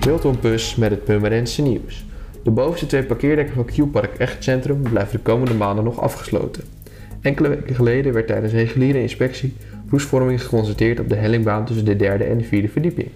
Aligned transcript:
Wilton 0.00 0.36
Bus 0.40 0.76
met 0.76 0.90
het 0.90 1.04
Purmerendse 1.04 1.62
nieuws. 1.62 2.06
De 2.42 2.50
bovenste 2.50 2.86
twee 2.86 3.04
parkeerdekken 3.04 3.54
van 3.54 3.64
Q-Park 3.64 4.18
Echt 4.18 4.44
Centrum 4.44 4.82
blijven 4.82 5.16
de 5.16 5.22
komende 5.22 5.54
maanden 5.54 5.84
nog 5.84 6.00
afgesloten. 6.00 6.64
Enkele 7.20 7.48
weken 7.48 7.74
geleden 7.74 8.12
werd 8.12 8.26
tijdens 8.26 8.52
een 8.52 8.58
reguliere 8.58 9.00
inspectie 9.00 9.56
roestvorming 9.90 10.42
geconstateerd 10.42 11.00
op 11.00 11.08
de 11.08 11.14
hellingbaan 11.14 11.64
tussen 11.64 11.84
de 11.84 11.96
derde 11.96 12.24
en 12.24 12.38
de 12.38 12.44
vierde 12.44 12.68
verdieping. 12.68 13.08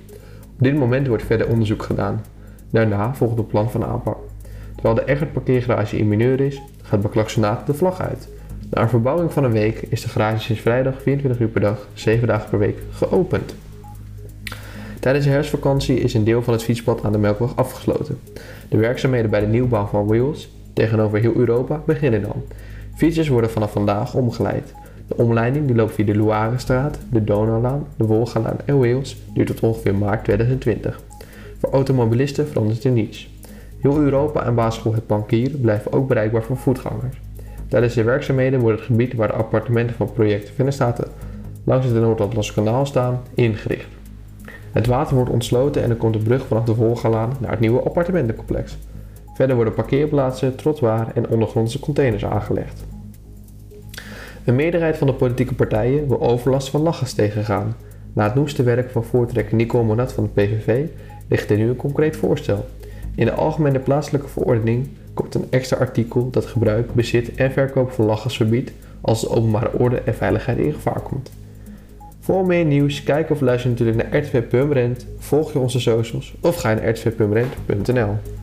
Op 0.43 0.63
dit 0.63 0.77
moment 0.77 1.07
wordt 1.07 1.25
verder 1.25 1.49
onderzoek 1.49 1.83
gedaan. 1.83 2.25
Daarna 2.71 3.15
volgt 3.15 3.39
een 3.39 3.47
plan 3.47 3.71
van 3.71 3.85
aanpak. 3.85 4.19
Terwijl 4.75 4.95
de 4.95 5.05
Eggert 5.05 5.33
parkeergarage 5.33 5.99
in 5.99 6.09
mineur 6.09 6.41
is, 6.41 6.63
gaat 6.83 7.01
bij 7.01 7.11
Klaksonaat 7.11 7.67
de 7.67 7.75
vlag 7.75 8.01
uit. 8.01 8.29
Na 8.71 8.83
een 8.83 8.89
verbouwing 8.89 9.33
van 9.33 9.45
een 9.45 9.53
week 9.53 9.83
is 9.89 10.03
de 10.03 10.09
garage 10.09 10.43
sinds 10.43 10.63
vrijdag 10.63 11.03
24 11.03 11.41
uur 11.41 11.49
per 11.49 11.61
dag, 11.61 11.89
7 11.93 12.29
dagen 12.29 12.51
per 12.51 12.59
week 12.59 12.79
geopend. 12.91 13.55
Tijdens 15.03 15.25
de 15.25 15.31
herfstvakantie 15.31 16.01
is 16.01 16.15
een 16.15 16.25
deel 16.25 16.43
van 16.43 16.53
het 16.53 16.63
fietspad 16.63 17.05
aan 17.05 17.13
de 17.13 17.19
Melkweg 17.19 17.57
afgesloten. 17.57 18.19
De 18.69 18.77
werkzaamheden 18.77 19.31
bij 19.31 19.41
de 19.41 19.47
nieuwbouw 19.47 19.87
van 19.87 20.07
Wheels 20.07 20.49
tegenover 20.73 21.19
heel 21.19 21.35
Europa 21.35 21.83
beginnen 21.87 22.23
dan. 22.23 22.43
Fietsers 22.95 23.29
worden 23.29 23.51
vanaf 23.51 23.73
vandaag 23.73 24.15
omgeleid. 24.15 24.75
De 25.07 25.17
omleiding 25.17 25.67
die 25.67 25.77
loopt 25.77 25.95
via 25.95 26.05
de 26.05 26.17
Loirestraat, 26.17 26.99
de 27.11 27.25
Donaulaan, 27.25 27.87
de 27.97 28.05
Wolgalaan 28.05 28.57
en 28.65 28.79
Wales 28.79 29.17
duurt 29.35 29.47
tot 29.47 29.61
ongeveer 29.61 29.95
maart 29.95 30.25
2020. 30.25 31.01
Voor 31.59 31.71
automobilisten 31.71 32.49
verandert 32.49 32.85
er 32.85 32.91
niets. 32.91 33.31
Heel 33.79 33.99
Europa 33.99 34.45
en 34.45 34.55
basisschool 34.55 34.95
Het 34.95 35.07
Bankier 35.07 35.51
blijven 35.51 35.93
ook 35.93 36.09
bereikbaar 36.09 36.43
voor 36.43 36.57
voetgangers. 36.57 37.21
Tijdens 37.69 37.95
de 37.95 38.03
werkzaamheden 38.03 38.61
wordt 38.61 38.79
het 38.79 38.87
gebied 38.87 39.15
waar 39.15 39.29
de 39.29 39.35
appartementen 39.35 39.97
van 39.97 40.13
project 40.13 40.53
Vennestaten 40.55 41.09
langs 41.65 41.87
het 41.87 41.95
Noord-Atlantische 41.95 42.55
kanaal 42.55 42.87
staan 42.87 43.23
ingericht. 43.35 44.01
Het 44.73 44.87
water 44.87 45.15
wordt 45.15 45.31
ontsloten 45.31 45.83
en 45.83 45.91
er 45.91 45.97
komt 45.97 46.15
een 46.15 46.23
brug 46.23 46.47
vanaf 46.47 46.65
de 46.65 46.75
Volgalaan 46.75 47.33
naar 47.39 47.51
het 47.51 47.61
nieuwe 47.61 47.81
appartementencomplex. 47.81 48.77
Verder 49.35 49.57
worden 49.57 49.75
parkeerplaatsen, 49.75 50.57
trottoir 50.57 51.07
en 51.15 51.29
ondergrondse 51.29 51.81
containers 51.81 52.25
aangelegd. 52.25 52.85
Een 54.45 54.55
meerderheid 54.55 54.97
van 54.97 55.07
de 55.07 55.13
politieke 55.13 55.55
partijen 55.55 56.09
wil 56.09 56.21
overlast 56.21 56.69
van 56.71 56.81
lachgas 56.81 57.13
tegengaan. 57.13 57.77
Na 58.13 58.25
het 58.25 58.35
noeste 58.35 58.63
werk 58.63 58.91
van 58.91 59.05
voortrekker 59.05 59.57
Nico 59.57 59.85
Monat 59.85 60.13
van 60.13 60.25
de 60.25 60.43
PVV 60.43 60.87
ligt 61.29 61.51
er 61.51 61.57
nu 61.57 61.69
een 61.69 61.77
concreet 61.77 62.17
voorstel. 62.17 62.65
In 63.15 63.25
de 63.25 63.33
Algemene 63.33 63.79
Plaatselijke 63.79 64.29
Verordening 64.29 64.89
komt 65.15 65.35
een 65.35 65.47
extra 65.51 65.77
artikel 65.77 66.31
dat 66.31 66.47
gebruik, 66.47 66.95
bezit 66.95 67.35
en 67.35 67.53
verkoop 67.53 67.91
van 67.91 68.05
lachgas 68.05 68.37
verbiedt 68.37 68.73
als 69.01 69.21
de 69.21 69.29
openbare 69.29 69.79
orde 69.79 70.01
en 70.01 70.15
veiligheid 70.15 70.59
in 70.59 70.73
gevaar 70.73 71.01
komt. 71.01 71.31
Voor 72.23 72.47
meer 72.47 72.65
nieuws, 72.65 73.03
kijk 73.03 73.31
of 73.31 73.41
luister 73.41 73.71
natuurlijk 73.71 73.99
naar 73.99 74.21
RTV 74.21 74.43
Purmerend, 74.43 75.07
volg 75.19 75.53
je 75.53 75.59
onze 75.59 75.81
socials 75.81 76.35
of 76.41 76.57
ga 76.57 76.75
naar 76.75 76.89
rtvpurmerend.nl. 76.89 78.17